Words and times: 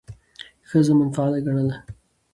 ښځه 0.69 0.93
منفعله 0.99 1.39
ګڼله، 1.45 1.77